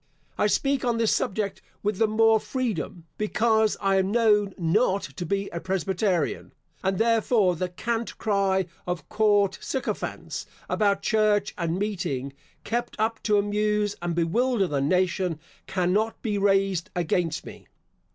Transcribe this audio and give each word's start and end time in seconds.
I 0.35 0.47
speak 0.47 0.83
on 0.83 0.97
this 0.97 1.13
subject 1.13 1.61
with 1.83 1.99
the 1.99 2.07
more 2.07 2.39
freedom, 2.39 3.05
because 3.19 3.77
I 3.79 3.97
am 3.97 4.11
known 4.11 4.55
not 4.57 5.03
to 5.03 5.27
be 5.27 5.47
a 5.49 5.59
Presbyterian; 5.59 6.53
and 6.83 6.97
therefore 6.97 7.55
the 7.55 7.69
cant 7.69 8.17
cry 8.17 8.65
of 8.87 9.07
court 9.09 9.59
sycophants, 9.61 10.47
about 10.67 11.03
church 11.03 11.53
and 11.55 11.77
meeting, 11.77 12.33
kept 12.63 12.99
up 12.99 13.21
to 13.21 13.37
amuse 13.37 13.95
and 14.01 14.15
bewilder 14.15 14.65
the 14.65 14.81
nation, 14.81 15.39
cannot 15.67 16.19
be 16.23 16.39
raised 16.39 16.89
against 16.95 17.45
me. 17.45 17.67